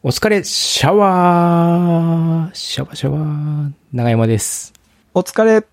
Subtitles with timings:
[0.00, 4.72] お疲れ、シャワー、シャワーシャワー、長山です。
[5.12, 5.66] お疲れ、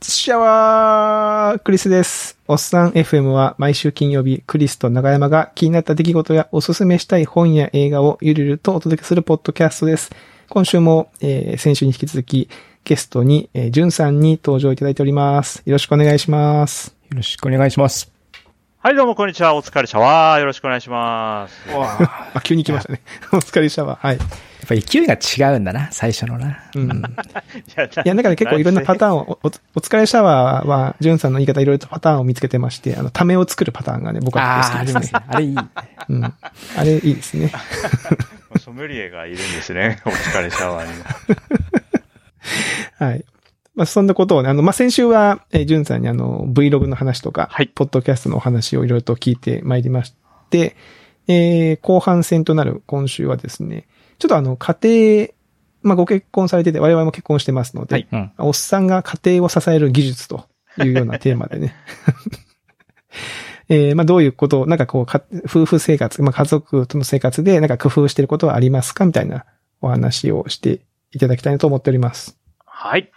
[0.00, 2.38] シャワークリスです。
[2.46, 10.12] おっさん FM は毎週金曜日、クリスと長山が気になった出来事やおすすめしたい本や映画をゆるゆるとお届けするポッドキャストです。
[10.48, 12.48] 今週も、えー先週に引き続き、
[12.84, 15.64] ゲストに、えー、ジュンさんに登場いただいております。
[15.66, 16.94] よろしくお願いします。
[17.10, 18.15] よろしくお願いします。
[18.86, 19.56] はい、どうも、こんにちは。
[19.56, 20.38] お疲れシャワー。
[20.38, 21.56] よろしくお願いします。
[21.74, 23.00] あ、急に来ましたね。
[23.34, 24.06] お疲れシャワー。
[24.06, 24.16] はい。
[24.16, 24.28] やっ
[24.68, 26.60] ぱ勢いが違うんだな、最初のな。
[26.72, 26.88] うん。
[26.88, 26.92] い
[28.04, 35.20] や、だから結構いろんなパターンを、お、おお疲れシャワーは、ジュンさんの言い方いろいろとパターンを見つけてまして、あの、ためを作るパターンがね、僕は好きですね。
[35.26, 35.56] あれいい。
[36.10, 36.24] うん。
[36.24, 37.50] あれいいですね。
[38.54, 39.98] ーソムリエがいるんですね。
[40.04, 41.04] お疲れシャワーにも。
[43.00, 43.24] はい。
[43.76, 50.14] まあ、そんなことをね、あの、まあ、先週は、えー、ジュンさんにあの、Vlog の話とか、はいポッドキャストのお話をいろいろと聞いてまいりまし
[50.50, 50.76] て、
[51.28, 53.86] えー、後半戦となる今週はですね、
[54.18, 55.28] ちょっとあの、家庭、
[55.82, 58.32] まあ、ご結婚されてて、我々も結婚してますので、はいうん。
[58.38, 60.46] おっさんが家庭を支える技術と
[60.78, 61.74] いうようなテーマでね。
[63.68, 69.04] えーまあどういうことを、なんかこうか、夫婦生活、まあ家族との生活でなんか工夫してることはありますか？
[69.04, 69.44] みたいな
[69.82, 70.80] お話をして
[71.12, 72.38] いただきたいなと思っております。
[72.64, 73.10] はい。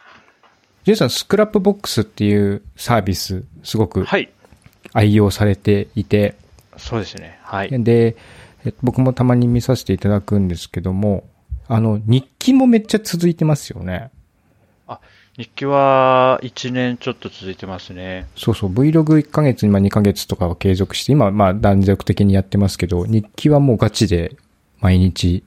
[0.84, 4.30] ジェイさん、 Scrapbox っていうサービス、すごくはい。
[4.94, 6.36] 愛用されていて、
[6.78, 7.40] そうですね。
[7.44, 7.84] はい。
[7.84, 8.16] で、
[8.66, 11.28] えっと僕もたまに見させていただくんですけども、
[11.68, 14.10] あの、日記もめっちゃ続いてますよね。
[15.40, 18.28] 日記は1年ちょっと続いてますね。
[18.36, 24.36] そうそう、Vlog1 ヶ月、今2ヶ月とかは継続して、今はまあ断続的にやってますけど、日記はもうガチで
[24.82, 25.44] 毎日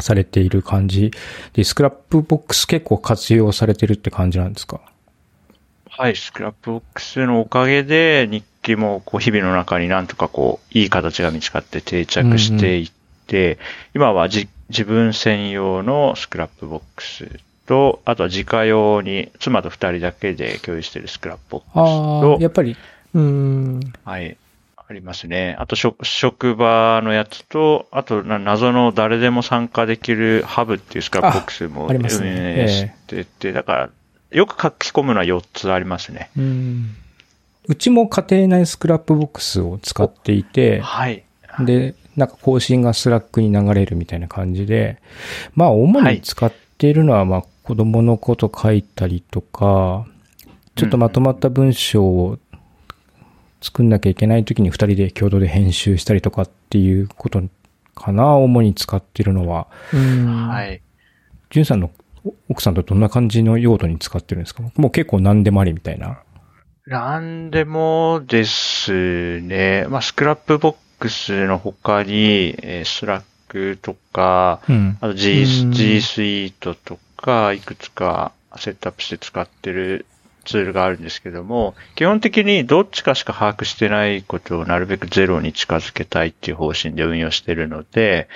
[0.00, 1.12] されている感じ
[1.52, 4.80] で、スクラップボックス結構活用されてるって感じなんですか？
[5.88, 6.16] はい。
[6.16, 12.90] Scrapbox のおかげで、日記もこう日々の中になんとかこう、いい形が見つかって定着していっ
[13.26, 13.58] て、
[13.94, 17.28] 今はじ自分専用の Scrapbox
[17.66, 21.84] と、あとは自家用に妻と二人だけで共有しているスクラップボックスああ
[22.20, 22.76] と、、やっぱり、
[23.14, 23.80] うーん。
[24.04, 24.36] はい。
[24.88, 25.56] ありますね。
[25.58, 33.90] あと職、職場のやつと、あとな、謎の誰でも参加できるハブっていう Scrapbox も運営してて、だから、
[34.30, 36.30] よく書き込むのは4つありますね。
[36.36, 36.94] うん。
[37.66, 41.24] うちも家庭内 Scrapbox を使っていて、はい。
[41.60, 44.98] で、なんか更新が Slack に流れるみたいな感じで、
[45.54, 50.06] まあ主に使っているのは、まあ子供のこと書いたりとか、
[50.76, 52.38] ちょっとまとまった文章を
[53.60, 57.42] 作んなきゃいけない時に二人で共同で編集したりとかっていうこと
[57.94, 59.66] かな、主に使っているのは。
[59.92, 60.48] うん。。
[60.48, 60.80] はいい。
[61.50, 61.90] ジュンさんの
[62.48, 64.62] 奥さんとどんな感じの用途に使ってるんですか？
[64.76, 66.18] もう結構何でもありみたいな。
[66.86, 69.86] なんでもですね。
[69.88, 74.98] まあ、 Scrapbox の他に、えー Slack とか、うん。
[75.00, 80.06] あと G, うん G Suite とか、いくつかセットアップして使ってる
[80.46, 88.28] ツールがあるんですけども、基本的にどっちかしか把握してないことをなるべくゼロに近づけたいっていう方針で運用してるので、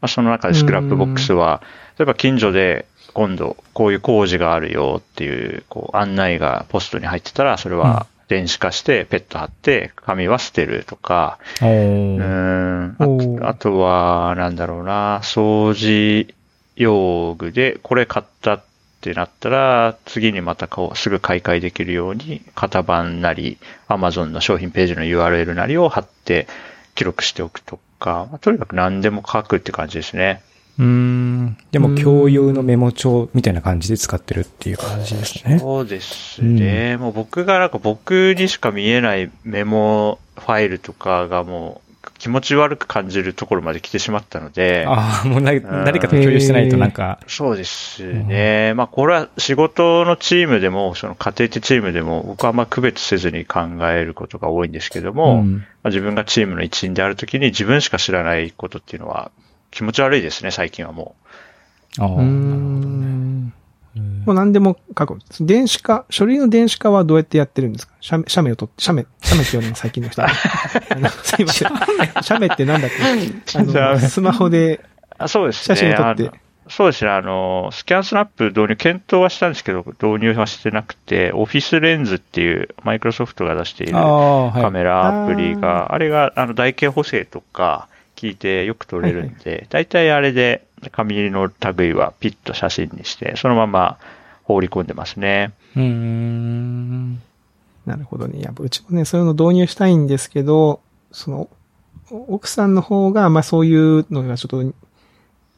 [0.00, 1.62] まあ、その中でスクラップボックスは、
[1.98, 12.96] 例えば近所で今度こういう工事があるよっていうこう案内がポストに入ってたら、それは電子化してペット貼って紙は捨てるとか、おうん。
[13.42, 16.32] あとは、なんだろうな、掃除
[16.76, 18.62] 用具で、これ買った
[18.98, 26.48] ってなったら、次にまたこうすぐ買い替えできるように、型番なり、Amazon の商品ページの URL なりを貼って
[26.96, 30.42] 記録しておくとか、まあとにかく何でも書くって感じですね。
[30.78, 31.56] うーん。
[31.70, 35.60] でも共有のメモ帳みたいな感じで使ってるっていう感じですね。
[35.60, 36.96] そうですね。
[36.96, 41.87] もう僕がなんか僕にしか見えないメモファイルとかがもう
[42.18, 45.52] 気持ち悪く感じるところまで来てしまったので、ああ、もうな
[45.84, 48.74] 誰かと共有してないとなんか、そうですね。
[48.74, 55.52] まあ、これは仕事のチームでも、その家庭的チームでも、僕はあんま区別せずに考えることが多いんですけども、うん。
[55.54, 59.30] まあ、自分がチームの一員であるときに自分しか知らないことっていうのは
[59.70, 61.14] 気持ち悪いですね、最近はも
[61.98, 63.52] ああ、うーなるほどね。
[64.00, 64.22] ん。
[64.26, 65.18] もう何でも書く。
[65.40, 67.94] 電子化、書類の電子化はどうやってやってるんですか？
[68.00, 70.22] 写メ、写メを取って、写メ、写メって言うのも最近の人。
[71.22, 71.70] すいません。
[72.22, 73.58] 写メってなんだっけ？
[73.58, 74.80] あの、スマホで
[75.26, 75.76] そうですね。
[75.76, 76.38] 写真を撮って。
[76.70, 77.10] そうですね。
[77.10, 84.62] あの、スキャンスナップ導入、検討はしたんですけど、導入はしてなくて、オフィスレンズっていう、マイクロソフトが出しているああ、はい。
[84.62, 93.98] カメラアプリが、あれが、あの、台形補正とか聞いてよく撮れるんで、大体あれで紙の類はピッと写真にして、そのまま
[94.44, 95.52] 放り込んでますね。
[95.76, 97.14] うーん。
[97.86, 98.40] なるほどね。
[98.40, 100.80] やっぱうちもね、そういうの導入したいんですけど、
[101.12, 101.48] その、
[102.10, 104.72] お奥さんの方が、まあそういうのがちょっと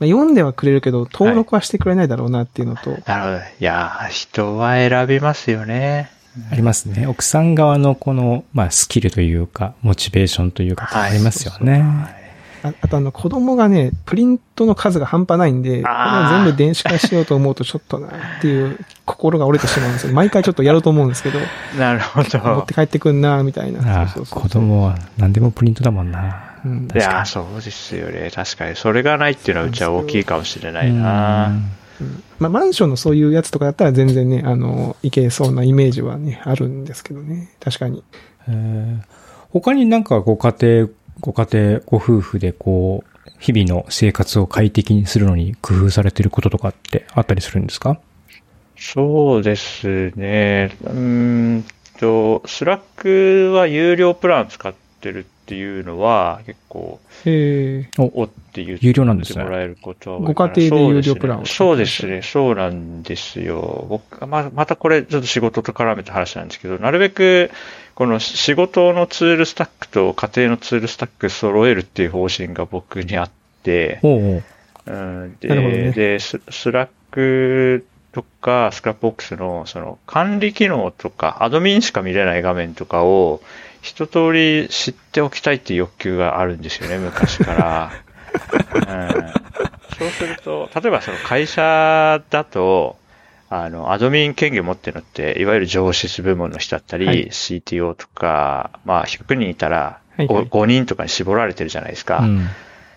[0.01, 2.91] まあ、読んではくれるけど、登録はしてくれないだろうなっていうのと。
[3.07, 3.37] なるほど。
[3.37, 6.11] いやー、人は選びますよね。
[6.51, 7.07] ありますね。
[7.07, 11.85] 奥さん側のこの、まあ、スキルというか、モチベーションというか、ありますよね。
[12.63, 20.13] ああとあの、子供がね、プリントの数が半端ないんで、これは全部電子化しようと思うとちょっとなっていう心が折れてしまうんですよ。
[20.13, 21.39] 毎回ちょっとやろうと思うんですけど。
[21.79, 22.39] なるほど。
[22.39, 24.03] 持って帰ってくんな、みたいな。
[24.03, 26.51] あそうそうそう子供は何でもプリントだもんな。
[26.65, 28.31] うん、いや、そうですよね。
[28.35, 28.77] 確かに。
[28.77, 31.53] それがないっていうのはうちは大きいかもしれないな。
[32.39, 37.51] まあ、マンションのそういうやつとかだったら全然ね、あの、いけそうなイメージはね、あるんですけどね。
[37.61, 38.03] 確かに。
[39.51, 40.89] 他になんかご家庭、
[41.21, 48.01] ご家庭、ご夫婦でこう、日々の生活を快適にするのに工夫されてることとかってあったりするんですか？
[48.77, 50.77] そうですね。
[50.85, 51.65] うん
[51.99, 63.87] と、 Slack は有料プラン使ってるっていうのは結構、へおって言ってもらえることはご家庭で有料プランをそうですね、そうなんですよ。
[63.89, 67.51] 僕ままたこれちょっと仕事と絡めた話なんですけど、なるべく
[67.95, 73.31] この仕事のツールスタックと家庭のツールスタック揃えるっていう方針が僕にあっ
[73.63, 74.43] て、ほうほ
[74.87, 74.93] う。
[74.93, 74.93] う
[75.27, 83.41] ん、で、ね、でス、 Slack とか Scrapbox のその管理機能とか admin しか見れない画面とかを
[83.83, 87.93] 一通り知っておきたいっていう欲求があるんですよね、昔から。
[88.75, 92.97] うん、そうすると、例えばその会社だと、
[93.53, 102.21] あの、 admin 権限持ってるのって、いわゆる情シス部門の人だったり、はい、CTO とか、まあ、100人いたら5、はいはい、5人とかに絞られてるじゃないですか。
[102.21, 102.47] うん、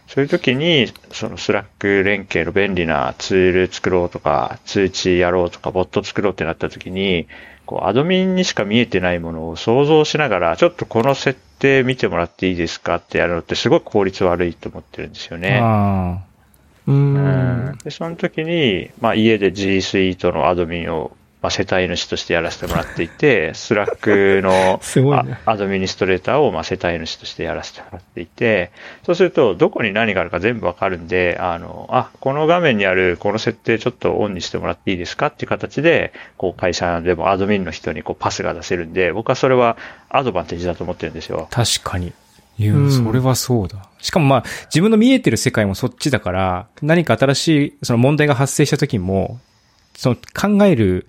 [0.07, 7.27] そういう時に、その Slack 連携の便利なツール作ろうとか、通知やろうとか、ボット作ろうってなった時に、
[7.65, 15.59] こう、 admin にしか見えてないものを想像しながら、ちょっとこの設定見てもらっていいですかってやるのってすごく効率悪いと思ってるんですよね。
[16.85, 17.77] うん。
[17.83, 24.79] で、その時に、まあ家で G Suite の admin をまあ、世帯主としてやらせてもらっていて、 Slack の
[25.45, 28.71] administrator をまあ世帯主としてやらせてもらっていて、
[29.05, 39.75] そうするとどこに何があるか全部わかるんで、あの、あ、この画面にあるこの設定ちょっとオンにしてもらっていいですかっていう形で、こう会社でも admin の人にこうパスが出せるんで、僕はそれは
[40.07, 41.49] アドバンテージだと思ってるんですよ。
[41.51, 42.13] 確かに。
[42.57, 43.89] いや、それはそうだ。
[43.99, 49.39] しかもまあ、自分の見えてる世界もそっちだから、何か新しい、その問題が発生した時も、
[49.95, 51.07] その考える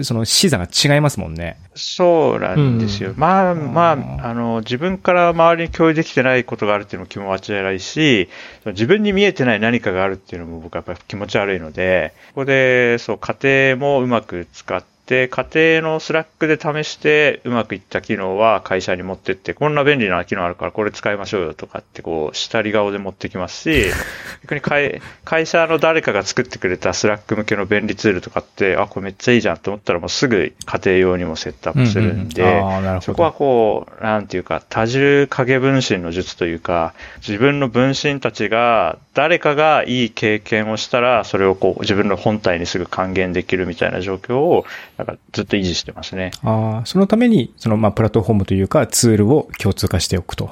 [0.00, 1.58] その視座が違いますもんね。
[1.74, 3.10] そうなんですよ。
[3.10, 3.92] うん、まあま
[4.22, 8.28] あ、あの、自分から周りに共有できてないことがあるっていうのも気持ち悪いし、
[8.66, 15.46] 自分に見えてない何かがあるっていうのも僕はやっぱり気持ち悪いので、ここで、そう、家庭もうまく使って、で、家
[15.80, 23.90] 庭の Slack で試してうまくいった機能は会社に持ってって、こんな便利な機能あるからこれ使いましょうよとかってこう、したり顔で持ってきますし、
[24.42, 36.94] 逆に会会社の誰かが作ってくれた Slack 向けの便利ツールとかって、あ、これめっちゃいいじゃんと思ったらもうすぐ家庭用にもセットアップするんで、うんうん、そこはこう、なんていうか、多重影分身の術というか、
[37.26, 44.64] 自分の分身たちが、誰かがいい経験をしたら、それをこう、自分の本体にすぐ還元できるみたいな状況を、
[44.98, 46.30] なんかずっと維持してますね。
[46.42, 50.50] ああ、そのために、その、まあ、プラットフォームというか、ツールを共通化しておくと。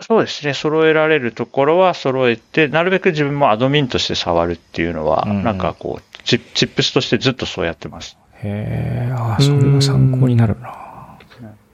[0.00, 0.54] そうですね。
[0.54, 8.16] 揃えられるところは揃えて、なるべく自分もアドミンとして触るっていうのは、うん、なんかこうチ、チップスとしてずっとそうやってます。
[8.42, 10.89] へえ、ああ、それは参考になるな。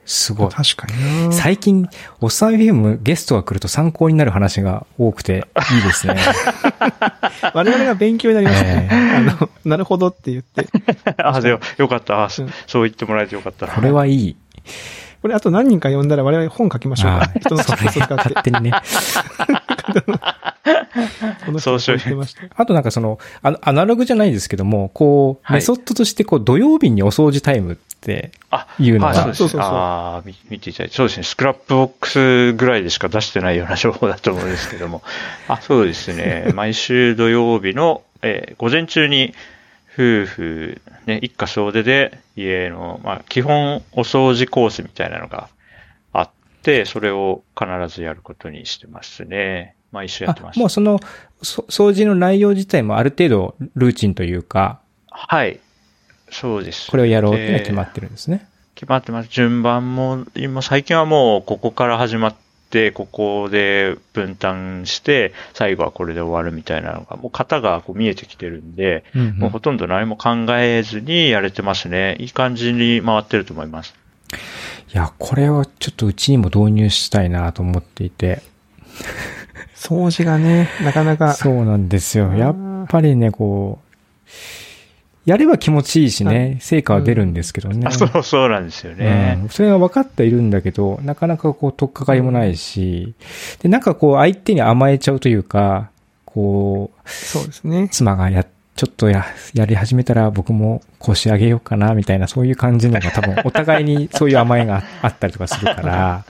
[0.07, 0.49] すごい。
[0.49, 1.87] 確かに最近、
[2.21, 5.45] おっさん FM ゲストが来ると参考になる話が多くて
[5.75, 6.15] いいですね。
[7.53, 8.89] 我々が勉強になりますね。
[8.89, 10.67] えー、あの、なるほどって言って。
[11.21, 12.29] あ、でも、よかった。
[12.29, 12.47] そう
[12.83, 14.35] 言ってもらえてよかったこれはいい。
[15.21, 17.29] これあと何人か呼んだら我々本書きましょうか。
[17.41, 18.71] 人のそれ勝手にね。
[21.59, 21.99] そうしよう。
[22.55, 28.31] あとなんかその、アナログじゃないですけども、こう、メソッドとしてこう、土曜日にお掃除タイムって
[28.79, 29.13] いうのが。
[29.13, 29.61] そうそうそう。
[29.61, 30.95] ああ、見ていただいて。
[30.95, 31.23] そうですね。
[31.23, 35.03] Scrapbox ぐらいでしか出してないような情報だと思うんですけども。
[35.47, 36.51] あ、そうですね。
[36.53, 39.33] 毎週土曜日の、えー、午前中に、
[39.97, 45.49] 夫婦、ね、一家総出で家の、まあ、基本お掃除コースみたいなのが
[46.13, 46.29] あっ
[46.61, 49.73] て、それを必ずやることにしてますね。
[49.91, 50.59] 毎週やってます。
[50.59, 50.99] もうその、
[51.41, 54.79] 掃除の内容自体もある程度ルーチンというか。
[55.09, 55.59] はい。
[56.29, 56.91] そうです。
[56.91, 58.47] これをやろうって決まってるんですね。
[58.75, 59.29] 決まってます。
[59.29, 62.35] 順番も、今最近はもうここから始まっ
[62.69, 72.17] て、ここで分担して、最後はこれで終わるみたいなのが、もう型がこう見えてきてるんで、うんうん、もうほとんど何も考えずにやれてますね。
[72.19, 73.95] いい感じに回ってると思います。
[74.93, 78.41] いや、これはちょっとうちにも導入したいなと思っていて。
[79.77, 81.33] 掃除がね、なかなか。
[81.33, 82.33] そうなんですよ。
[82.33, 83.87] やっぱりね、こう、
[85.29, 87.85] やれば気持ちいいしね、成果は出るんですけどね。
[87.85, 89.37] あそうそうなんですよね。
[89.43, 93.13] うん、それは分かっているんだけど、なかなかこう、とっかかりもないし、
[93.61, 95.89] で、なんかこう、相手に甘えちゃうというか、
[96.25, 97.87] こう、そうですね。
[97.91, 98.45] 妻がや、
[98.77, 106.25] ちょっとや、やり始めたら僕もこうしてあげようかな、みたいな、そういう感じのが多分、お互いにそういう甘えがあったりとかするから、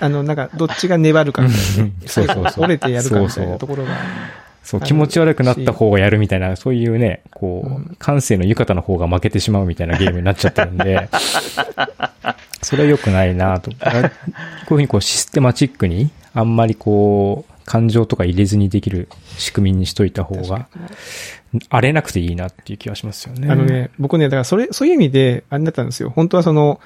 [0.00, 1.92] あの、なんか、どっちが粘るかみたいな、ね。
[2.06, 2.64] そうそうそう。
[2.64, 3.90] 折れてやるかみたいなところが。
[4.66, 11.08] そう、気持ち悪くなった方がやるみたいな、そういうね、こう、感性の浴衣の方が負けてしまうみたいなゲームになっちゃってるんで、
[12.62, 13.70] それは良くないなと。
[13.70, 14.10] こういう
[14.66, 20.68] ふうにこうシステマチックに、あんまりこう、感情とか入れずにできる仕組みにしといた方が、
[21.68, 23.48] 荒れなくていいなっていう気はしますよね。
[23.50, 26.10] あのね、僕ね、だからそれ、そういう意味で、あれだったんですよ。
[26.10, 26.80] 本当はその、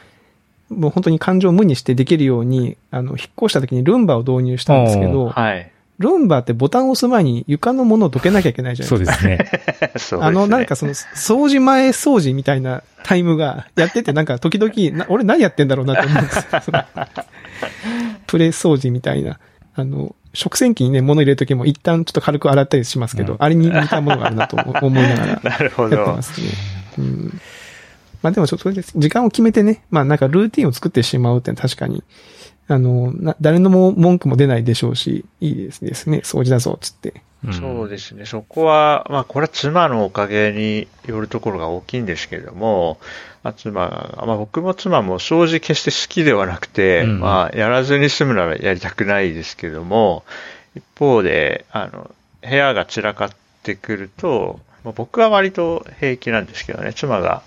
[0.71, 5.71] もう本当に感情を無にしてできるように、あの、引っ越した時にルンバを導入したんですけど、はい。
[5.99, 9.19] ルンバってボタンを押す前に床のものをどけなきゃいけないじゃないですか。
[9.19, 10.23] そうですね。
[10.27, 16.85] あの、なんかその、掃除前掃除みたいなタイムがやってて、なんか時々、な俺何やってんだろうなと思うんですよ。
[18.27, 19.39] プレ掃除みたいな。
[19.75, 26.49] あの、食洗機にね、物入れるときも一旦ちょっと軽く洗ったりしますけど、うん、あれに似たものがあるなと思いながら やってますね。
[26.99, 27.41] うん、
[28.23, 32.03] まあでもちょっと時間を決めてね、まあなんかルーティンを作ってしまうって確かに
[32.71, 36.19] あの、な、誰のも文句も出ないでしょうし、いいですですね。
[36.19, 37.23] 掃除だぞ、つって。
[37.53, 38.27] そうですね。
[38.27, 43.01] そこは、まあ、これは妻のおかげによるところが大きいんですけれども、
[43.43, 50.23] まあ、妻が、まあ、僕も妻も掃除決して好きではなくて、うん、まあ、やらずに済むならやりたくないですけども、
[50.77, 52.11] 一方で、あの、
[52.43, 53.31] 部屋が散らかっ
[53.65, 57.43] てくると、まあ、僕は割と平気なんですけどね、妻が、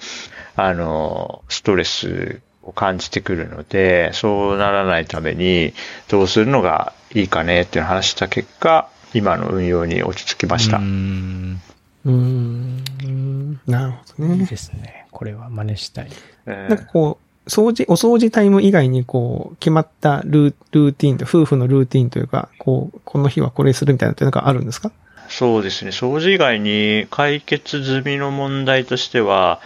[0.56, 5.74] あの、ストレスを感じてくるので、そうならないために
[6.08, 10.78] どうするのがいいかねっていう話した結果、今の運用に落ち着きました。
[10.78, 11.62] うん。
[12.06, 13.60] うん。
[13.68, 14.36] なるほどね。
[14.36, 15.06] いいですね。
[15.12, 16.10] これは真似したい。
[16.46, 24.92] えー、なんかこう、掃除、お掃除タイム以外にこう、決まったルールーティンと、夫婦のルーティンというか、こう、この日はこれするみたいなってなんかあるんですか？
[25.28, 25.92] そうですね。
[25.92, 29.62] 掃除以外に解決済みの問題としては、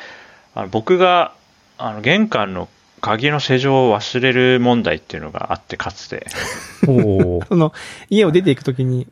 [0.58, 1.34] あの僕が
[1.78, 2.68] あの玄関の
[3.00, 6.26] 鍵の施錠を忘れる問題っていうのがあって、かつて。
[6.88, 7.74] お その、
[8.10, 9.08] 家を出ていくときに、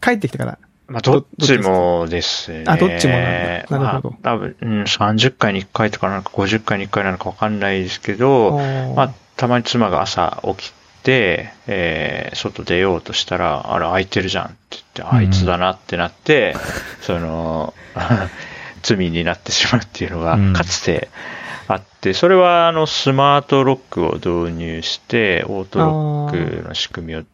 [0.00, 0.58] 帰ってきてから。
[0.88, 2.64] まあ、どっちもですね。
[2.66, 3.78] あ、どっちもなんだ。
[3.78, 4.10] なるほど。
[4.10, 8.58] まあ、多分、うん、30回に1回とかなんか50回に1回なのかわかんないですけど、
[8.96, 10.72] まあ、たまに妻が朝起き
[11.04, 14.54] て、えー、外出ようとしたら、あれ開いてるじゃんって
[14.96, 16.60] 言って、あいつだなってなって、うん、
[17.02, 17.72] その、
[18.82, 21.08] 罪になってしまうっていうのが、かつて、
[21.68, 27.24] あって、それはあのスマートロックを導入して、オートロックの仕組みを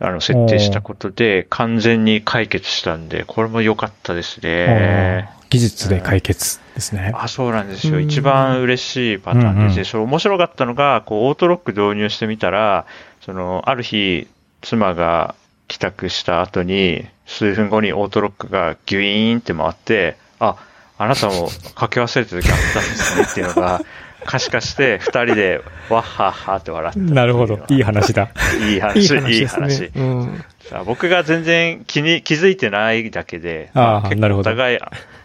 [0.00, 5.30] あの設定したことで完全に解決したんで、これも良かったですね。
[5.50, 7.12] 技術で解決ですね。
[7.14, 8.00] あ、そうなんですよ。
[8.00, 9.72] 一番嬉しいパターンです。
[9.74, 12.86] うんうん、それ面白かったのが、こう、オートロック導入してみたら、
[13.20, 14.26] その、ある日、
[14.62, 15.36] 妻が
[15.68, 20.56] 帰宅した後に、数分後にオートロックがギュイーンって回って、あ、
[21.04, 23.80] あなたもかけ忘れた時あったんですねっていうのが、
[24.26, 25.60] 可視化して、二人で、
[25.90, 27.60] わっはっはって笑ってなるほど。
[27.68, 28.30] いい話だ。
[28.58, 29.90] いい話、いい話。
[29.94, 30.44] うん、
[30.86, 34.50] 僕が全然気に、気づいてないだけで、ああ、なるほど。
[34.50, 34.78] お互い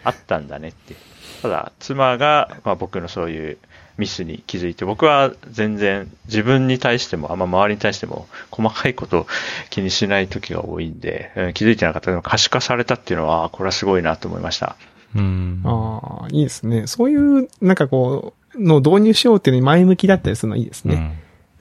[0.04, 0.94] あったんだねって。
[1.42, 3.58] ただ、妻が、まあ、僕のそういう
[3.96, 9.26] ミスに気づいて、僕は全然自分に対しても、あんま周りに対しても、細かいことを
[9.70, 14.76] 気にしない時が多いんで、うん、気づいてなかったけど、可視化されたっていうのは、これはすごいなと思いました。
[15.14, 15.62] うん。
[15.64, 16.86] ああ、いいですね。
[16.86, 20.94] そういう、なんかこう、の導入しようっていうのに前向きだったりするのいいですね。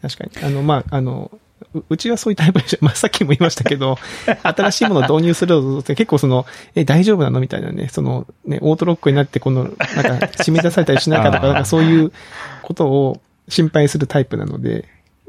[0.02, 0.46] うん、確かに。
[0.46, 1.32] あの、まあ、あの、
[1.90, 2.78] うちはそういうタイプでしょ。
[2.82, 3.98] まあ、さっきも言いましたけど、
[4.44, 9.80] 新しいものを導入すると結構その、え、大丈夫なのみたいなね、その、ね、オートロックになって、この、なんか、
[10.38, 12.12] 締め出されたりしないかとか、なんかそういう
[12.64, 14.86] ことを心配するタイプなので、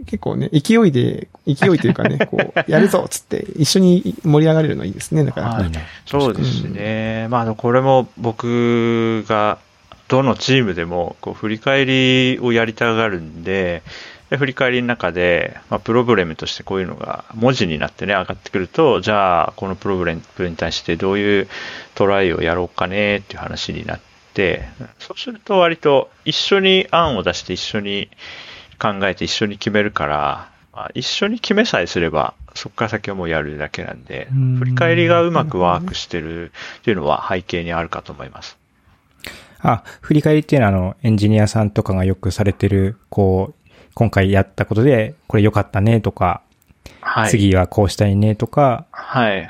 [0.07, 5.49] 結構ね、勢いで、勢いというかね、 こう、やるぞっつって、一緒に盛り上がれるのいいですね、だから。
[5.49, 5.71] はい、
[6.07, 7.23] そうですね。
[7.27, 9.59] うん、まあ、これも僕が、
[10.09, 13.83] どのチームでも、こう、振り返りをやりたがるんで、
[14.31, 21.49] で振り返りの中で、まあ、プロブレムとしてこういうのが文字になってね、上がってくると、じゃあ、このプロブレムに対してどういう
[21.97, 24.01] トライをやろうかねっていう話になっ
[24.33, 24.69] て、
[25.01, 28.09] そうすると割と一緒に案を出して一緒に
[28.81, 38.57] 考えて一緒に決めるから、まあ、一緒に決めさえすれば、そこから先はもうやるだけなんで、振り返りがうまくワークしてるっていうのは背景にあるかと思います。
[39.63, 46.43] あ、振り返りっていうのはあの、エンジニアさんとかがよくされてる、こう、今回やったことで、これ良かったねとか、
[47.01, 47.31] はい。
[47.31, 49.43] 次はこうしたいねとか、はい。
[49.43, 49.49] っ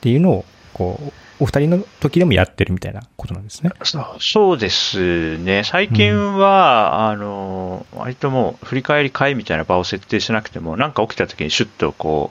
[0.00, 1.12] ていうのを、こう、
[1.42, 3.72] お二人の時でもやってるみたいなことなんですね。
[4.20, 5.64] そうですね。
[5.64, 12.30] 最近は、あの、割ともう振り返り会みたいな場を設定しなくても、なんか起きた時にシュッとこ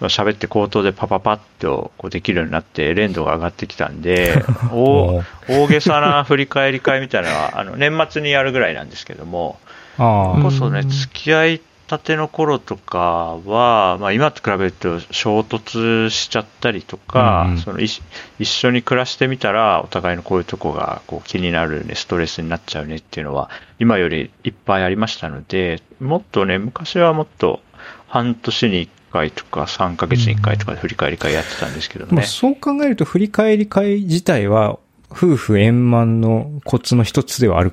[0.00, 4.42] う、喋って口頭でパパパッとこうできるようになって、連動が上がってきたんで、
[4.72, 9.60] 大大げさな振り返り会みたいなのは、あの、年末にやるぐらいなんですけども、
[9.96, 18.00] こそね、うん付き合いたての頃とかは、まあ、今と比べると衝突しちゃったりとか、うんうんその一
[18.38, 27.60] 一緒に暮らしてみたら、お互いのこういうとこがこう気になるね、ストレスになっちゃうねっていうのは、今よりいっぱいありましたので、もっとね、昔はもっと
[28.06, 32.12] 半年に1回とか3ヶ月に1回とかで振り返り会やってたんですけどね。
[32.12, 34.78] まあそう考えると振り返り会自体は、
[35.10, 37.72] 夫婦円満のコツの一つではある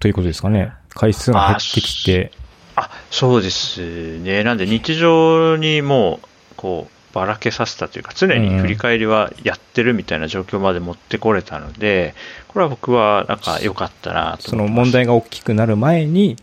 [0.00, 0.72] ということですかね。
[0.88, 2.32] 回数が減ってきて。
[2.78, 4.44] あ、そうですね。
[4.44, 12.14] なんで日常にもう、こう、ばらけさせたというか、常に振り返りはやってるみたいな状況まで持ってこれたので、
[12.48, 14.68] これは僕はなんか良かったなとその。
[14.68, 16.36] 問題が大きくなる前に、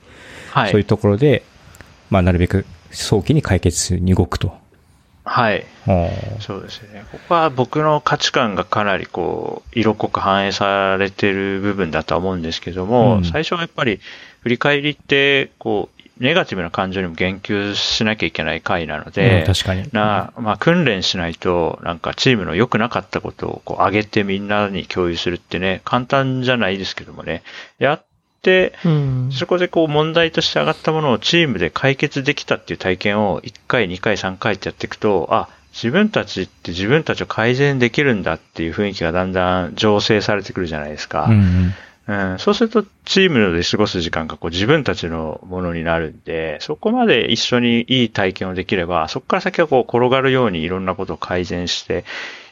[0.51, 0.71] はい。
[0.71, 1.43] そういうところで、
[2.09, 4.57] まあなるべく早期に解決に動くと。
[5.25, 5.65] はい。
[6.39, 7.03] そうですね。
[7.11, 13.99] ここは僕の価値観がかなりこう、色濃く反映されてる部分だとは思うんですけども、うん最初はやっぱり
[14.41, 19.89] 振り返りって、こう、ネガティブな感情にも言及しなきゃいけない回なので、うん確かに。
[19.91, 27.43] な、まあ、訓練しないと、なんかチームの良くなかったことをこう上げてみんなに共有するってね、簡単じゃないですけどもね、
[27.79, 28.05] やっ
[28.41, 29.29] て、うん。
[29.33, 41.25] そこでこう問題として上がったものをチームで解決できたっていう体験を1回、2回、3回ってやっていくと、あ、自分たちって自分たちを改善できるんだっていう雰囲気がだんだん醸成されてくるじゃないですか。
[41.25, 41.73] うん
[42.07, 52.05] うん、そうすると、チームで過ごす時間がこう自分たちのものになるんで、そこまで一緒にいい体験をできれば、そこから先はこう転がるようにいろんなことを改善して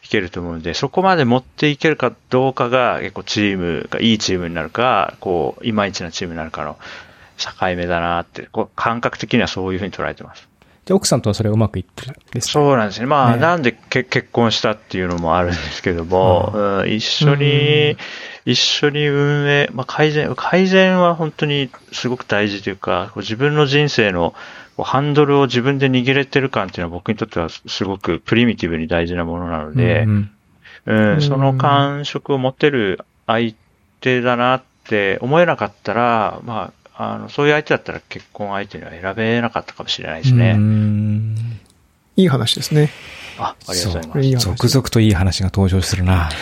[0.03, 6.77] いけると思うんで、そこまで持っていけるかどうかが結構チームがいいチームになるか、こう、いまいちなチームになるかの
[7.37, 10.47] 境目だなって、こう感覚的にはそういうふうに捉えてます。
[10.85, 12.53] じゃあ奥さんとはそれがうまくいってるんですか？
[12.53, 13.05] そうなんですね。
[13.05, 13.41] まあ、ね。
[13.41, 17.95] なんでけ結婚したっていうのもあるんですけども、うん、一緒に、
[18.45, 24.33] 一緒に運営、まあ、改善、改善は本当にすごく大事というか、自分の人生の
[24.77, 30.31] ハンドルを自分で握れてる感っていうのは僕にとってはすごくプリミティブに大事なものなので、うん
[30.85, 33.53] うん、その感触を持てる相
[34.01, 40.53] 手だなって思えなかったら、まあ、あの、そういう相手だったら結婚相手には選べなかったかもしれないですうね。
[40.53, 41.35] ん
[42.15, 42.91] いい話ですね。
[43.39, 44.19] あ、ありがとうございこます。
[44.19, 44.39] れいい話。
[44.39, 46.29] 続々といい話が登場するな。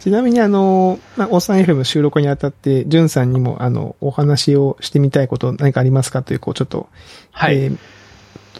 [0.00, 6.88] ちなみにあの、まあ、おっさん FM 収録にあたって、じゅんさんにもあの、お話をしてみたいこと何かありますかという、こう、ちょっと、
[7.30, 7.56] はい。
[7.56, 7.78] えー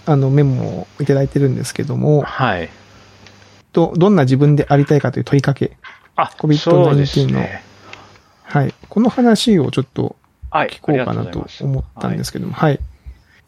[0.07, 2.69] あの、メモをいただいてるんですけども、はい。
[3.73, 5.77] ど、どんな自分でありたいかという問いかけ。
[6.17, 7.63] あ、COVID-19 そうですね。
[8.53, 8.75] はい。
[8.91, 10.15] この話をちょっと
[10.51, 10.69] はい。
[10.69, 12.79] 聞こうかなと思ったんですけども、はい。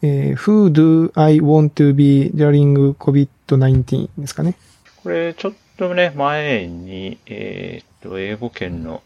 [0.01, 4.55] えー Who do I want to be during COVID-19 ですかね。
[5.03, 9.03] これ、ちょっとね、前に、えーっと、英語圏の、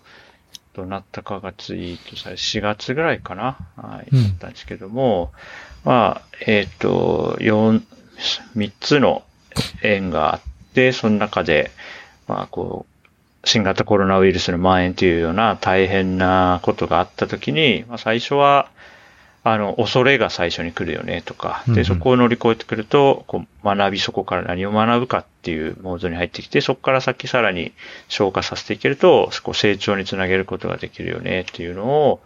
[0.74, 5.34] どなたかがツイートされ、4月ぐらいかなはい、うんだったんですけども、
[5.84, 7.84] まあ、えーっと、4、
[8.56, 9.24] 3つの
[9.84, 10.42] 縁があっ
[10.74, 11.72] て、その中で、
[12.30, 12.99] まあ、こう、
[13.44, 18.70] 新型コロナウイルスの蔓延というような大変なことがあったときに、まあ、最初は、
[19.44, 27.72] あの、恐れが最初に来るよねとか、で、そこを乗り越えてくると、こう、学び、そこから何を学ぶかっていうモードに入ってきて、そこから先さらに
[28.10, 32.20] 消化させていけると、こう成長につなげることができるよねっていうのを、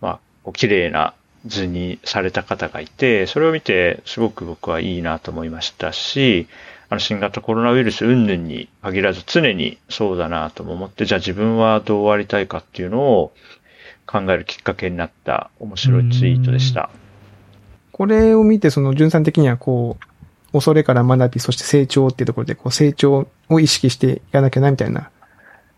[0.00, 1.12] まあ、こう綺麗な
[1.46, 6.46] 図にされた方がいて、それを見て、すごく僕はいいなと思いましたし、
[6.94, 13.32] あの、新型コロナウイルス云々に限らず常にそうだなとも思って、じゃあ自分はどうありたいかっていうのを
[14.06, 16.90] 考えるきっかけになった面白いツイートでした。
[17.92, 25.10] これを見て、その、純さん的にはこう、恐れから学び、そして成長っていうところで、こう、成長を意識していかなきゃな、みたいな、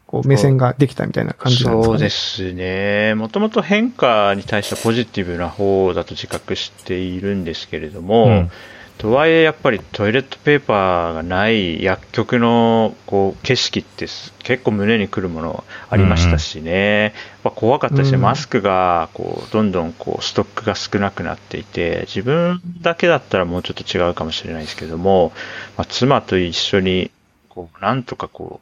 [0.07, 1.99] こう、目線ができたみたいな感じなんですかね。
[1.99, 3.15] そうですね。
[3.15, 8.51] もともと変化に対してはポジティブな方だと自覚しているんですけれども、うん
[8.99, 17.13] とはいえやっぱりトイレットペーパーがない薬局のこう景色ってす結構胸にくるものありましたしね、やっ
[17.45, 18.23] ぱ怖かったですね、うん。
[18.23, 25.33] マスクがこうどんどんこうストックが少なくなっていて、自分だけだったらもうちょっと違うかもしれないですけども、
[25.77, 27.11] まあ、妻と一緒に
[27.51, 28.61] こうなんとかこ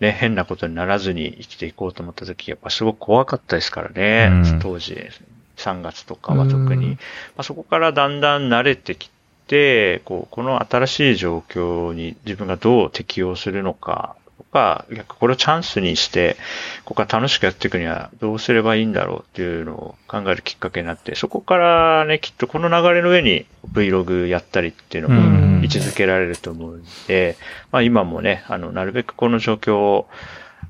[0.00, 4.60] う、ね、変なことにならずに生きていこうと思った時、やっぱすごく怖かったですからね、うん。
[4.60, 5.08] 当時。
[5.56, 6.90] 3月とかは特に。
[6.90, 6.96] ま
[7.38, 9.10] あ、そこからだんだん慣れてき
[9.46, 16.36] て、こう、この新しい状況に自分がどう適応するのかとか、逆これをチャンスにして、
[16.84, 27.36] ここから楽しくやっていくにはどうすればいいんだろうっていうのを考えるきっかけになって、そこからね、きっとこの流れの上に Vlog やったりっていうのも位置づけられると思うんで、
[27.70, 30.08] まあ今もね、あの、なるべくこの状況を、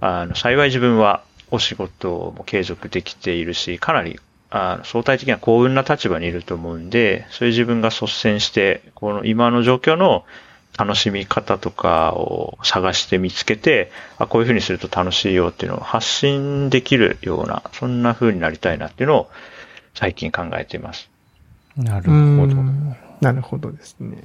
[0.00, 4.18] あの、幸い自分はお仕事も継続できているし、かなり
[4.54, 10.26] あ相対的な幸運な立場にいると思うんで、そういう自分が率先して、この今の状況の
[10.78, 19.30] 楽しみ方とかを探して見つけて、あ、こういう風にすると楽しいよっていうのを発信できるような、そんな風になりたいなっていうのを
[19.94, 21.08] 最近考えています。
[21.76, 22.56] なるほど。
[23.22, 24.18] なるほどですね。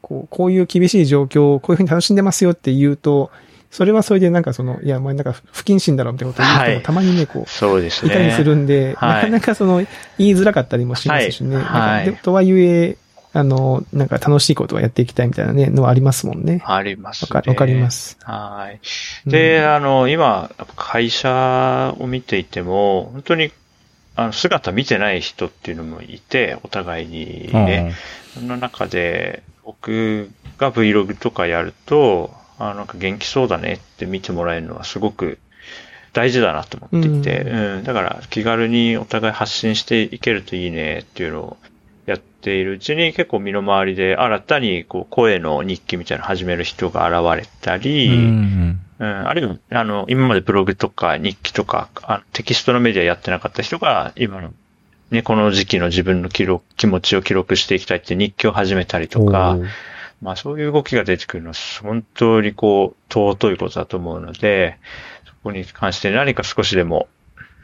[0.00, 3.30] こう、こういう厳しい状況をこういう風に楽しんでますよって言うと、
[3.70, 8.12] それはそれでなんかその、いや、お前なんか不謹慎だろみたいなことを言う人もたまにね、こう、そうですね。
[8.12, 9.76] いたりするんで、はい、なかなかその、
[10.18, 11.56] 言いづらかったりもしますしね。
[11.56, 12.16] はい。
[12.16, 12.96] とはいえ、
[13.32, 16.62] あの、なんか楽しいことをやっていきたいみたいなね、のはありますもんね。
[16.64, 17.28] ありますね。
[17.32, 18.18] わかかります。
[18.24, 19.30] はい。
[19.30, 23.52] で、うん、あの、今、会社を見ていても、本当に、
[24.16, 27.94] あの、姿見てない人っていうのもいて、お互いにね。
[28.36, 30.28] うん、その中で、僕
[30.58, 35.38] が Vlog とかやると、あなんか元気そうだねって見てもらえるのはすごく
[36.12, 41.56] 大事だなと思っていて、うん、うん、だから気軽にお互い発信していけるといいねっていうのを
[42.06, 54.52] やっているうちに結構身の回りで新たにこう声の日記みたいなの始める人が現れたり、うん、うん、あるいはあの今までブログとか日記とかあテキストのメディアやってなかった人が今の
[55.10, 59.58] ね、この時期の自分の記録、気持ちを記録していきたいって日記を始めたりとか、
[60.20, 64.78] まあそういう動きが出てくるのは本当にこう尊いことだと思うので、
[65.26, 67.08] そこに関して何か少しでも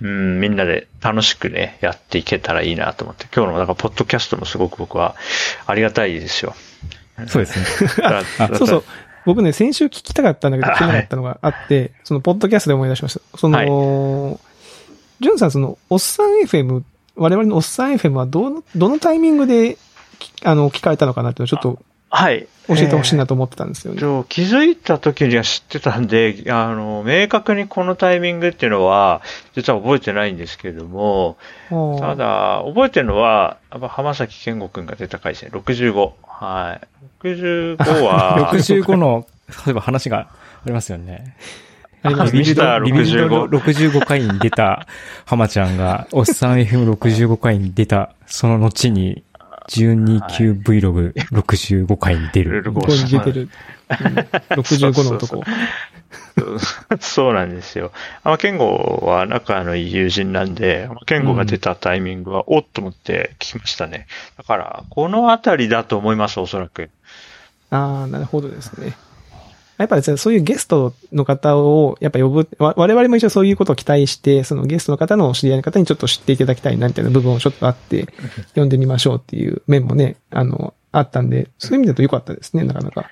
[0.01, 5.17] うん、みんなで楽しくね、やっていけたらいいなと思って、今日の、なんか、ポッドキャストもすごく僕は
[5.67, 6.55] ありがたいですよ。
[7.29, 7.89] そうですね。
[8.59, 8.85] そうそう。
[9.25, 13.39] 僕ね、先週聞きたかったんだけど、聞けなかったのがあって、はい、その、ポッドキャストで思い出しました。
[13.39, 14.39] その、はい、
[15.21, 16.83] ジュンさん、その、おっさん FM、
[17.17, 19.79] 我々のおっさん FM はどの、どのタイミングで、
[20.45, 21.79] あの、聞かれたのかなってちょっと
[22.17, 22.49] はい。
[22.67, 24.01] 教えてほしいなと思ってたんですよね。
[24.01, 29.21] えー、気づいた時には知ってたんで、あの、明確にこのタイミングっていうのは、
[29.55, 31.37] 実は覚えてないんですけれども、
[32.01, 36.13] ただ、覚えてるのは、やっぱ浜崎健吾くんが出た回ですね、65。
[36.27, 36.87] はい。
[37.23, 39.27] 65は、 65の、
[39.67, 40.29] 例えば話があ
[40.65, 41.37] りますよね。
[42.03, 43.49] ありますビルド65。
[43.49, 44.87] 65回に出た
[45.27, 49.23] 浜ちゃんが、おっさん FM65 回に出た、その後に、
[49.69, 52.73] 12級 Vlog65 回に出る。
[52.73, 53.49] ここに出てる。
[53.89, 55.43] 65の男。
[57.01, 57.93] そうなんですよ。
[58.23, 64.07] あま、ケンゴは仲のいい友人なんで、ケンゴが出たタイミングは、おっと思って聞きましたね。
[64.37, 66.91] だから、このあたりだと思います、おそらく。
[67.71, 68.95] ああ、なるほどですね。
[69.79, 78.07] やっぱりそういうゲストの方をやっぱ呼ぶ、我々も一応そういうことを期待して、そのゲストの方の知り合いの方にちょっと知っていただきたいなみたいな部分をちょっとあって、
[78.55, 83.11] 呼んでみましょうっていう面もね、あの、あったんで、そういう意味だと良かったですね、なかなか。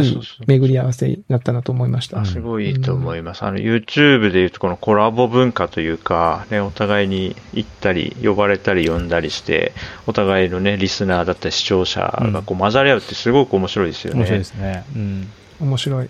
[0.00, 2.24] いい巡り合わせになったなと思いました。
[2.24, 3.42] すごいいいと思います。
[3.42, 9.72] あの、YouTube で言うとこのコラボ文化というか、ね、お互いに行ったり、呼ばれたり呼んだりして、
[10.06, 14.20] お互いのね、リスナーだったり視聴者がこう混ざり合うってすごく面白いですよね。
[14.20, 14.84] 面白いですね。
[14.96, 15.28] うん。
[15.62, 16.08] 面白い。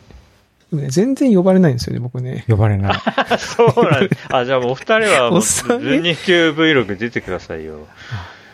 [0.73, 2.45] ね、全然呼ばれないんですよね、僕ね。
[2.49, 2.99] 呼ばれない。
[3.39, 7.87] そうなんあ、じゃあもうお二人は、もう、 12級 Vlog 出てくださいよ。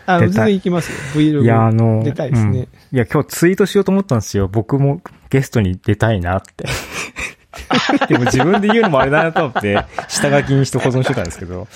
[0.07, 0.99] あ、全然行きますよ。
[1.15, 1.43] Vlog。
[1.45, 4.49] いや、あの、出たいですね、うん、いや、今日ツイートしようと思ったんですよ。
[4.49, 6.67] 僕もゲストに出たいなって。
[8.09, 11.69] でも自分で言うのもあれだなと思って、下書きにして保存してたんですけど。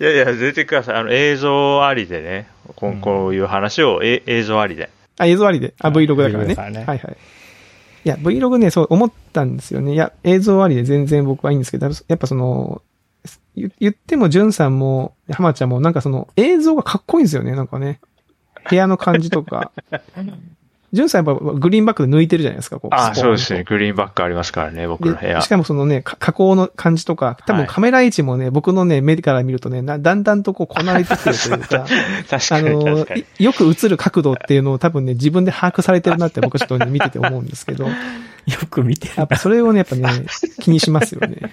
[0.00, 0.96] いやいや、出てください。
[0.96, 2.46] あの、映像ありでね。
[2.74, 4.90] こういう話を、え映像ありで。
[5.18, 5.74] あ、映像ありで。
[5.80, 6.56] あ、Vlog だからね。
[6.56, 7.16] からねはいはい。
[8.04, 9.92] いや、Vlog ね、そう思ったんですよね。
[9.92, 12.82] いや、映像ありで全然僕はいいんですけど、やっぱその、
[13.54, 18.00] 言っても、じゅんさんも、浜ちゃんも、なんかその、映像がかっこいいんですよね、なんかね。
[18.68, 19.72] 部屋の感じとか。
[20.92, 22.94] ジュンさんやっぱグリーンバックで抜いてるじゃないですか、こう。
[22.94, 23.64] あそうですね。
[23.64, 25.42] グリーンバックありますからね、僕の部屋。
[25.42, 31.86] しかもそのね、加工の感じとか、多分カメラ位置もね、はい、僕のね、目から見るとね、だんだんとこうこなれてきてるというか、
[32.30, 33.06] 確かにあの、
[33.38, 37.88] よく映る角度っていうのを多分ね、自分で把握されてるなって僕ちょっと、ね、見てて思うんですけど。
[38.48, 39.14] よく見てる。
[39.16, 40.24] やっぱそれをね、やっぱね、
[40.60, 41.52] 気にしますよね。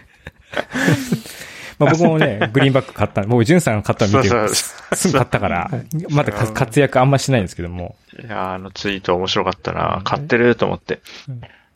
[1.80, 4.56] まあ僕もね、 グリーンバック買った、僕、ジュンさんが買ったの見て、
[4.96, 5.72] すぐ買ったから、
[6.10, 7.96] まだ活躍あんましないんですけども。
[8.24, 10.02] いや、あのツイート面白かったな。
[10.04, 11.02] 買ってると思って。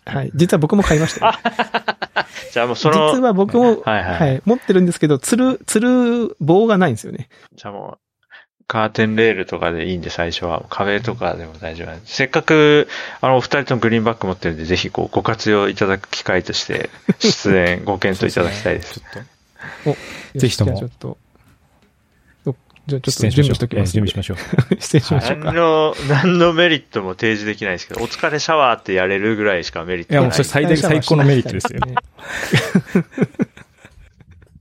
[0.06, 0.32] はい。
[0.34, 1.34] 実は僕も買いましたよ。
[2.52, 7.30] じゃあもうその、実は僕も、はいはいはい、持ってるんですけど、つる、つる棒がないんですよね。
[7.56, 8.00] じゃあもう、
[8.70, 10.64] カーテンレールとかでいいんで、最初は。
[10.70, 12.06] 壁とかでも大丈夫なんで。
[12.06, 12.88] せっかく、
[13.20, 19.00] あの、お二人ともグリーンバック持ってるんで、ぜひ、こう、ご活用いただく機会として、 出演、ご検討いただきたいです。
[19.00, 19.20] ちょっと。
[19.20, 19.28] よし
[20.36, 21.18] ぜひともじゃあちょっと、
[22.46, 22.56] よ
[22.88, 23.54] じゃあちょっと準しましょう。
[23.54, 23.94] 備しときます。
[23.94, 24.38] 準備しましょう。
[24.82, 25.46] 失礼しましょうか。
[25.46, 30.38] 何の、 何のメリットも提示できないですけど、お疲れシャワーってやれるぐらいしかメリットいや、がない。
[30.38, 31.80] もうそれ最大、最高のメリットですよ。
[31.80, 31.96] ね。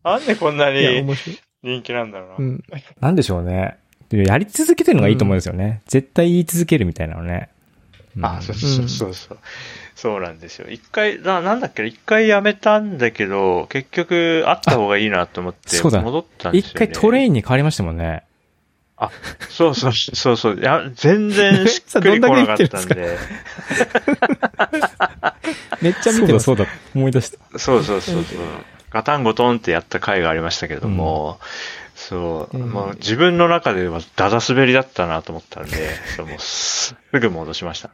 [0.04, 1.16] なんでこんないや、に。
[1.62, 2.36] 人気なんだろうな。
[2.38, 2.64] うん。
[3.00, 3.76] なんでしょうね。
[4.08, 5.82] でやり続けてるのがいいと思うんですよね。
[5.86, 7.50] 絶対言い続けるみたいなのね。
[8.18, 9.38] うんあ、そうそうそうそう。
[9.94, 10.68] そうなんですよ。
[10.68, 16.86] 一回、ななんだっけ一回やめたんだけど、結局、あった方がいいなと思って、戻ったんですよ、一ね。
[16.86, 18.24] 回トレインに変わりましたもんね。
[18.96, 19.10] あ、
[19.48, 20.60] そうそう、そうそう。
[20.60, 23.16] いや、全然しっくりこなかったんで。
[25.80, 26.44] めっちゃ見てます。
[26.44, 26.66] そうだ。
[26.94, 27.58] 思い出した。
[27.58, 28.38] そうそうそうそう。
[28.90, 31.38] ガタンゴトンってやった回がありましたけども、
[31.94, 37.90] そう、うんもう自分の中ではダダ滑りだったなと思ったんで、 もうすぐ戻しました。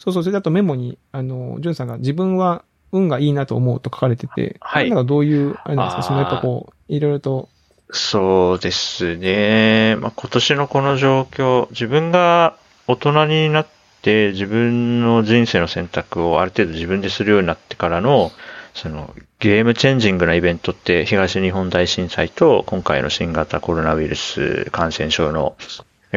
[0.00, 4.88] そうそう、それだとメモに、あの、ジュンさんが自分は運がいいなと思うと書かれてて、はい。
[4.88, 7.48] なんかどういう、あれなんですか、そのやっぱこう、いろいろと、
[7.92, 9.96] そうですね。
[10.00, 13.66] まあ、今年のこの状況、自分が大人になっ
[14.00, 18.32] て自分の人生の選択をある程度自分でするようになってからの、
[18.72, 25.56] そのゲームチェンジングなイベントって東日本大震災と今回の新型コロナウイルス感染症の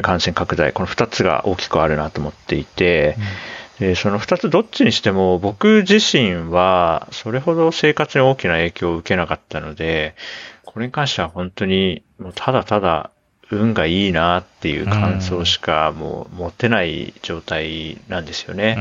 [0.02, 3.18] 感染拡大、この二つが大きくあるなと思っていて、
[3.80, 10.16] でその二つどっちにしても僕自身はそれほど生活に大きな影響を受けなかったので、
[10.64, 13.12] これに関しては本当にもうただただ
[13.52, 18.78] 運がいいなっていう感想しかもう持てない状態なんですよね。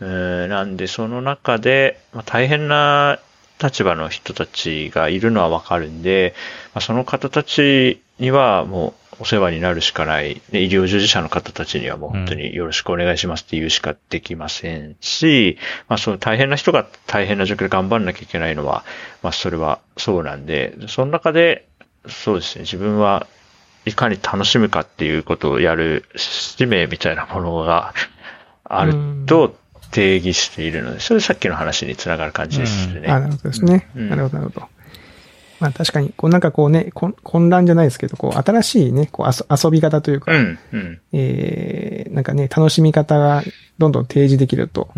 [0.00, 0.48] うん。
[0.48, 3.18] なんでその中で、まあ、大変な
[3.62, 6.34] 立場の人たちがいるのはわかるんで、
[6.74, 18.84] まあ、その方たちにはもうお世話になるしかない、で医療従事者の方たちにはもう本当によろしくお願いしますって言うしかできませんし、まあその大変な人が大変な状況で頑張らなきゃいけないのは、
[19.22, 21.68] まあそれはそうなんで、その中で、
[22.08, 23.26] そうですね、自分は
[23.84, 27.94] いかに楽しむかっていうことをやる使命みたいなものが
[28.64, 28.94] ある
[29.26, 29.56] と
[29.90, 33.06] 定義しているので、それさっきの話につながる感じですね。
[33.06, 33.90] あ、なるほどですね。
[33.94, 34.68] うんなるほど、なるほど。
[35.60, 41.00] まあ確かに、こうなんかこうね、こん混乱じゃないですけど、こう新しいね、こう遊遊び方というか、うん、うん。
[41.12, 43.42] えー、なんかね、楽しみ方が
[43.78, 44.88] どんどん提示できると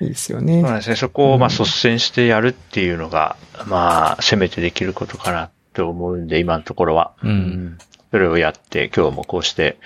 [0.00, 0.60] いいですよね。
[0.60, 0.96] そうなんですね。
[0.96, 3.36] そこをまあうん率先してやるっていうのが、
[3.66, 7.12] まあ、せめてできることかなと思うんで、今のところは。
[7.22, 7.78] うん
[8.10, 9.76] それをやって、今日もこうして、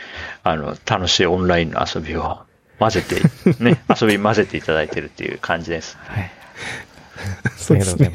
[0.42, 2.40] あの、楽しいオンラインの遊びを
[2.78, 3.22] 混ぜて、
[3.64, 5.96] ね、遊び混ぜていただいてるっていう感じです。
[6.02, 6.30] はい。
[7.56, 8.12] そうですね。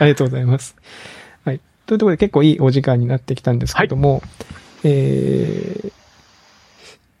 [0.00, 0.74] ありがとうございます。
[1.44, 1.60] はい。
[1.86, 4.22] というところで結構いいお時間になってきたんですけども、
[4.82, 5.92] えー、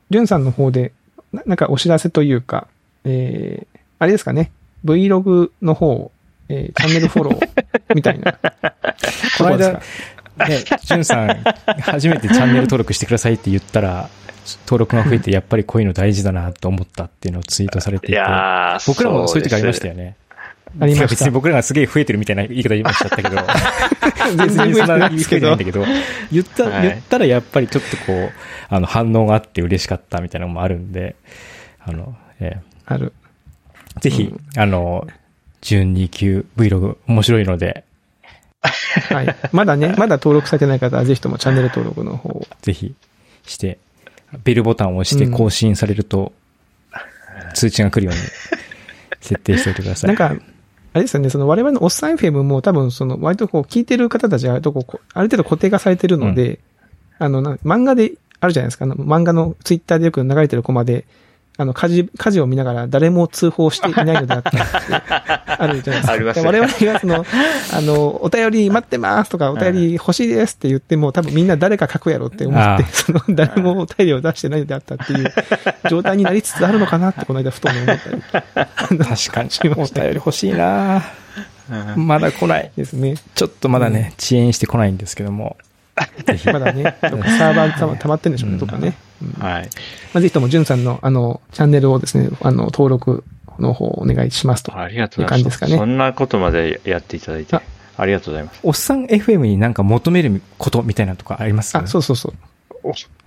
[0.08, 0.92] りゅんさんの方で、
[1.32, 2.68] ななんかお知らせというか、
[3.04, 4.50] えー、あれですかね、
[4.84, 6.12] Vlog の方を、
[6.48, 7.48] えー、チャンネルフォロー
[7.94, 8.32] みたいな。
[8.32, 9.80] このすか、
[10.48, 11.42] ね、じゅんさん、
[11.82, 14.08] 初めてチャンネル登録してくださいって言ったら、
[14.66, 18.20] 登録が増えて、やっぱりこういうの大事だなと思ったっていうのをツイートされていいて、
[18.86, 19.92] 僕らもそういう時ありましたよ。
[19.92, 20.16] よね。
[20.78, 23.30] ありました別に僕らがすげえ増えてるみたいな言い方言いましたけど、
[24.36, 25.64] 全然増えてない増えてないんだ。
[25.64, 25.84] けど、
[26.30, 28.32] 言った、はい言ったらやっぱりちょっとこう、
[28.68, 31.16] あの、反応があって嬉しかったみたいなのもあるんで、
[31.80, 33.12] あの、えある。
[33.96, 35.06] ーぜひ、あの、
[35.62, 37.84] 12級 Vlog 面白いので、
[38.62, 39.36] はい。
[39.52, 42.46] まだね、まだ登録されてない方はぜひともチャンネル登録の方を。
[42.62, 42.94] ぜひ
[43.46, 43.78] して、
[44.44, 46.32] ベルボタンを押して更新されると、
[47.54, 48.20] 通知が来るように
[49.20, 50.08] 設定しておいてください。
[50.08, 50.36] なんか、
[50.92, 56.58] あれですよね、その我々のおっさん FM も多分その割とこう聞いてる方たちは割とこうある程度固定化されてるので、
[57.18, 61.04] あの、な漫画であるじゃないですか、漫画のツイッターでよく流れてるコマで、
[61.60, 64.58] あの、火事、火事を見ながら誰も通報していないのであったって、
[65.62, 66.12] あるじゃないですか。
[66.12, 67.26] ありますね我々がその、
[67.74, 75.30] あの、お便り待ってますとか、お便り欲しいですって言っても、多分みんな誰か書くやろって思ってあ、その、誰もお便りを出してないのであったっていう
[75.90, 78.00] 状態になりつつあるのかなって、この間ふと思ったり。
[78.98, 81.02] 確かに、お便り欲しいな
[81.96, 82.72] うんまだ来ない。
[82.74, 83.16] ですね。
[83.34, 85.58] ちょっとまだね、遅延してこないんですけども、
[86.24, 88.94] ぜひまだね、サーバーたま溜まってんでしょうね、とかね。
[89.22, 89.70] うんまはい。
[90.14, 93.24] あ、ぜひとも、じゅんさんの、あの、チャンネルをですね、あの、登録
[93.58, 94.76] の方お願いしますと。
[94.78, 95.54] ありがとうございます。
[95.54, 97.62] いう感じですかねそんなことまでやっていただいてあ、
[97.96, 98.60] ありがとうございます。
[98.62, 101.76] おっさん FM になんか求めることみたいなのとかあります？
[101.76, 102.32] あ、そうそうそう。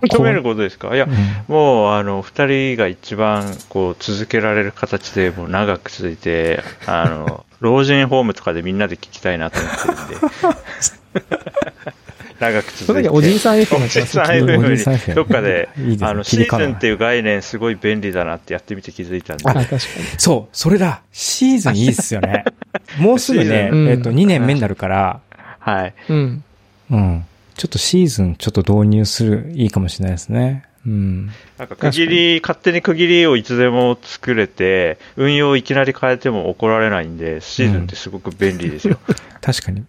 [0.01, 0.95] 求めることですか？
[0.95, 1.07] いや、
[1.47, 11.93] もう、あの、二人が一番、こう、続けられる形で、もう長く続いて、あの、老人ホームとかでみんなで聞きたいなと思ってるんで。
[12.39, 12.85] 長く続いて。
[12.85, 19.43] その時おじいさん FM おじいさんおじいさん FM に、どっかで、いいですねあの、シーズンっていう概念すごい便利だなってやってみて気づいたんで。
[19.49, 19.79] あ、確かに。
[20.17, 21.01] そう、それだ。
[21.11, 22.45] シーズンいいっすよね。
[22.99, 25.19] もうすぐね、えっと、2年目になるから、
[25.59, 25.93] はい。
[26.09, 26.43] うん。
[26.91, 27.25] うん。
[27.55, 30.63] ちょっとシーズンちょっと導入する、いいかもしれないですね。
[30.85, 31.27] うん。
[31.57, 38.99] なんか区切り、勝手に区切りをいつでも作れて、運用をいきなり変えても怒られないんで、シーズンってすごく便利ですよ。
[39.41, 39.83] 確かに。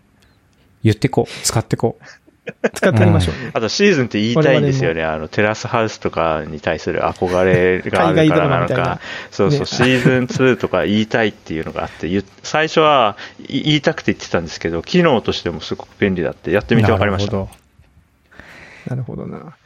[0.84, 1.44] 言ってこう。
[1.44, 2.04] 使ってこう。
[2.74, 3.50] 使ってありましょうね。
[3.54, 5.02] あとシーズンって言いたいんですよね。
[5.02, 13.16] あの、テラスハウスとかに対する憧れがあるからなのか、そうそう、ねシーズン2とか言いたいっていうのがあって、最初は
[13.48, 17.32] い言いたくて言ってたんですけど、機能としてもすごく便利だって、やってみて分かりました。
[17.32, 17.54] なるほ
[18.90, 19.56] なるほどな。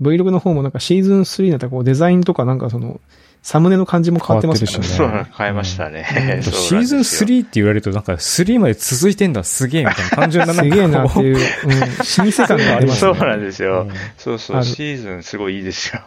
[0.00, 3.00] Vlog の方もなんかシーズン3になったらこうデザインとかなんかその、
[3.42, 4.84] サムネの感じも変わってますからね。
[4.84, 6.40] そうなの、変えましたね。
[6.40, 13.14] うシーズンなんですよ3って言われると、なんか3まで続いてんだ、すげえみたいな単純ななんかすげえなってこいう、うん、老舗感がありますね。
[13.14, 13.82] そうなんですよ。
[13.82, 16.02] うんそうそう、シーズンすごいいいですよ。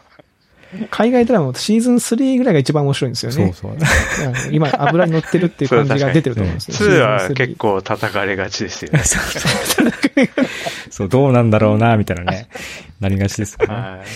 [0.89, 3.53] 海外ドラマもシーズン3ぐらいが一番面白いんですよね。
[3.53, 3.71] そうそう。
[3.71, 6.89] うん今油に乗ってるっていう感じが出てると思うんですよ。
[6.89, 8.99] 2はシーズン3結構叩かれがちですよね。
[9.03, 9.91] そうそう
[10.89, 12.47] そう、どうなんだろうな、みたいなね、
[12.99, 13.73] なりがちですよね。
[13.73, 14.07] はい。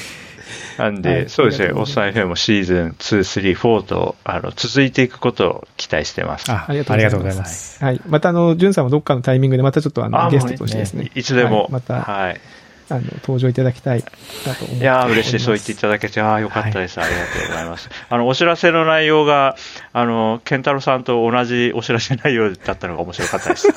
[0.80, 6.50] なんはで、いそうですね、おっさん FM もシーズン2、3、4と、あの、続いていくことを期待してます。
[6.50, 7.84] あありがとうございますありがとうございます。
[7.84, 8.02] はい。
[8.08, 11.12] またあの、ジュンさんもどっかのタイミングでまたちょっとあの、あゲストとしてですね。
[11.16, 11.64] いつでも。
[11.64, 12.40] はいまた、はい。
[12.92, 14.04] あの、登場いただきたい
[14.48, 15.40] なと思いやー、嬉しい。
[15.40, 17.00] そう言っていただけて、ああ、よかったです。
[17.00, 17.90] ありがとうございます。
[18.10, 19.58] あの、お知らせの内容が、
[19.94, 23.68] あの、ケンタロウさんと同じお知らせ内容だったのが面白かったです。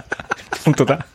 [0.64, 1.06] 本当だ。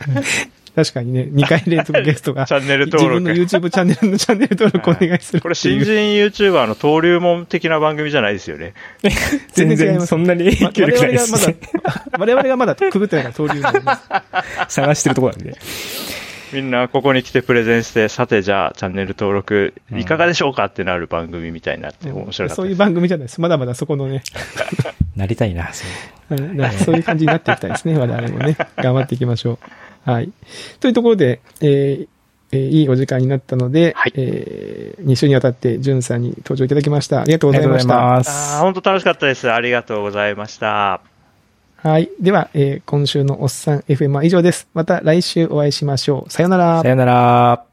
[0.80, 3.42] 確かにね、2回連続ゲストが チ、ャンネル自登分の録。
[3.42, 5.42] YouTube チャンネルのチャンネル登録お願いする。
[5.42, 8.72] これ、新人 YouTuber の登竜門的な番組じゃないですよね。
[9.52, 13.80] 全 全然そんなに影ま響力ないです我々がまだね。、我々がまだくぐってないから、登竜門で
[14.68, 14.74] す。
[14.80, 15.58] 探してるところなんで。
[16.52, 22.54] みんなここに来てプレゼンして、さてじゃあチャンネル登録いかがでしょうかってなる番組みたいになって面白かったです。
[22.56, 23.40] そういう番組じゃないです。
[23.40, 24.22] まだまだそこのね、
[25.14, 26.38] なりたいな、そう
[26.84, 27.96] そういう感じになっていきたいですね。
[27.98, 28.56] 我々もね。
[28.76, 29.58] 頑張っていきましょう。
[30.04, 30.30] はい。
[30.80, 32.08] というところで、えー
[32.52, 37.20] えーいいお時間になったので、はいえ2週にわたって、じゅんさんに登場いただきました。
[37.20, 37.94] ありがとうございました。
[37.94, 38.60] ありがとうございまあすー。
[38.62, 39.50] 本当楽しかったです。
[39.52, 41.00] ありがとうございました。
[41.76, 42.10] はい。
[42.20, 44.68] では、えー今週のおっさん FM は以上です。
[44.74, 46.30] また来週お会いしましょう。
[46.30, 46.88] さよならさ。
[46.88, 47.64] よなら。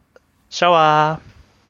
[0.50, 1.37] シャワー